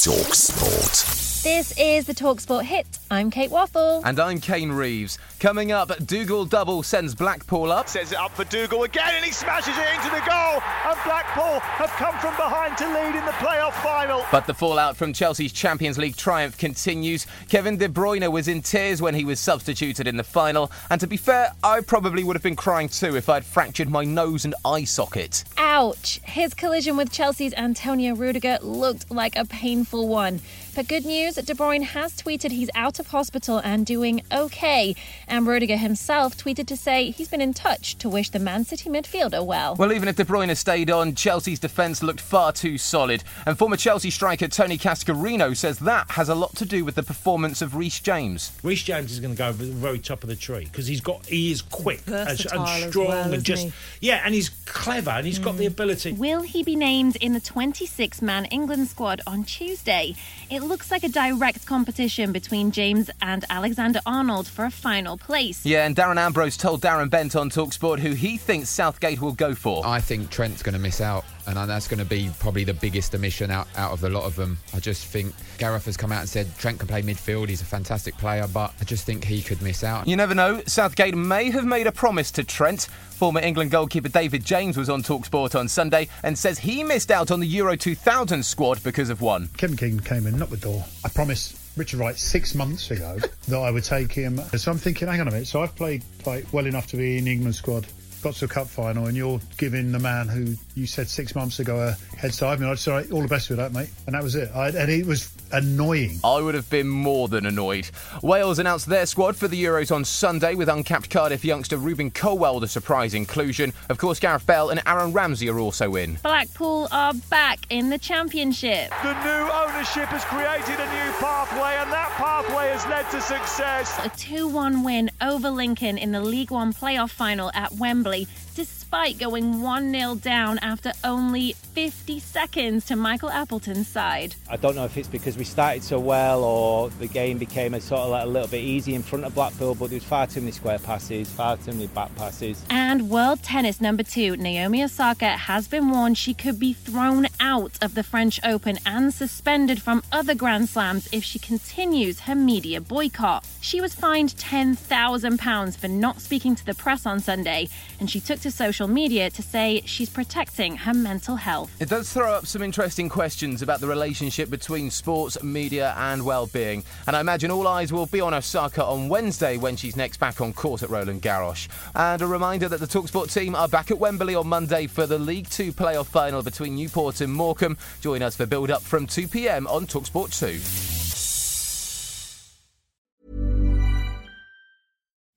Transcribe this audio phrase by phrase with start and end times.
[0.00, 1.04] Jokesbrot.
[1.42, 2.86] This is the Talksport hit.
[3.10, 4.02] I'm Kate Waffle.
[4.04, 5.18] And I'm Kane Reeves.
[5.38, 7.88] Coming up, Dougall double sends Blackpool up.
[7.88, 10.60] Sends it up for Dougall again, and he smashes it into the goal.
[10.84, 14.22] And Blackpool have come from behind to lead in the playoff final.
[14.30, 17.26] But the fallout from Chelsea's Champions League triumph continues.
[17.48, 20.70] Kevin De Bruyne was in tears when he was substituted in the final.
[20.90, 24.04] And to be fair, I probably would have been crying too if I'd fractured my
[24.04, 25.44] nose and eye socket.
[25.56, 26.20] Ouch.
[26.22, 30.42] His collision with Chelsea's Antonio Rudiger looked like a painful one.
[30.76, 34.94] But good news, De Bruyne has tweeted he's out of hospital and doing okay.
[35.28, 38.90] And Rudiger himself tweeted to say he's been in touch to wish the Man City
[38.90, 39.76] midfielder well.
[39.76, 43.22] Well, even if De Bruyne stayed on, Chelsea's defence looked far too solid.
[43.46, 47.02] And former Chelsea striker Tony Cascarino says that has a lot to do with the
[47.02, 48.52] performance of Reece James.
[48.62, 51.00] Reece James is going to go over the very top of the tree because he's
[51.00, 53.72] got he is quick and, Versatile and as strong well, and just he?
[54.00, 55.68] yeah, and he's clever and he's got the mm.
[55.72, 56.12] ability.
[56.12, 60.14] Will he be named in the 26 man England squad on Tuesday?
[60.50, 65.66] It looks like a direct competition between James and Alexander Arnold for a final place.
[65.66, 69.54] Yeah, and Darren Ambrose told Darren Bent on Talksport who he thinks Southgate will go
[69.54, 69.86] for.
[69.86, 73.14] I think Trent's going to miss out, and that's going to be probably the biggest
[73.14, 74.58] omission out, out of the lot of them.
[74.74, 77.48] I just think Gareth has come out and said Trent can play midfield.
[77.48, 80.06] He's a fantastic player, but I just think he could miss out.
[80.06, 80.62] You never know.
[80.66, 82.88] Southgate may have made a promise to Trent.
[83.20, 87.30] Former England goalkeeper David James was on Talksport on Sunday and says he missed out
[87.30, 89.48] on the Euro 2000 squad because of one.
[89.56, 90.84] Kevin Keegan came in, knocked the door.
[91.04, 93.18] I promised Richard Wright six months ago
[93.48, 94.38] that I would take him.
[94.56, 95.46] So I'm thinking, hang on a minute.
[95.46, 97.86] So I've played like well enough to be in the England squad,
[98.22, 101.80] got to cup final, and you're giving the man who you said six months ago
[101.80, 102.58] a head start.
[102.58, 103.90] I mean, I just all right, all the best with that, mate.
[104.06, 104.50] And that was it.
[104.54, 106.18] I, and it was annoying.
[106.24, 107.90] I would have been more than annoyed.
[108.22, 112.60] Wales announced their squad for the Euros on Sunday with uncapped Cardiff youngster Rubin Colwill
[112.60, 113.72] the surprise inclusion.
[113.88, 116.18] Of course, Gareth Bell and Aaron Ramsey are also in.
[116.22, 118.90] Blackpool are back in the championship.
[119.02, 123.98] The new ownership has created a new pathway, and that pathway has led to success.
[124.04, 129.18] A 2 1 win over Lincoln in the League One playoff final at Wembley, despite
[129.18, 134.34] going 1 0 down after only 50 seconds to Michael Appleton's side.
[134.48, 137.80] I don't know if it's because we started so well or the game became a
[137.80, 140.26] sort of like a little bit easy in front of Blackpool, but there was far
[140.26, 142.62] too many square passes, far too many back passes.
[142.68, 147.72] And world tennis number two, Naomi Osaka, has been warned she could be thrown out
[147.80, 152.78] of the French Open and suspended from other Grand Slams if she continues her media
[152.78, 153.42] boycott.
[153.62, 158.40] She was fined £10,000 for not speaking to the press on Sunday, and she took
[158.40, 161.74] to social media to say she's protecting her mental health.
[161.80, 166.84] It does throw up some interesting questions about the relationship between sports, media, and well-being.
[167.06, 170.40] And I imagine all eyes will be on Osaka on Wednesday when she's next back
[170.40, 171.68] on court at Roland Garros.
[171.94, 175.18] And a reminder that the Talksport team are back at Wembley on Monday for the
[175.18, 177.76] League Two playoff final between Newport and Morecambe.
[178.00, 179.66] Join us for build-up from 2 p.m.
[179.66, 181.00] on Talksport 2.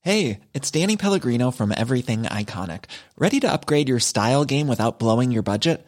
[0.05, 2.85] Hey, it's Danny Pellegrino from Everything Iconic.
[3.17, 5.87] Ready to upgrade your style game without blowing your budget?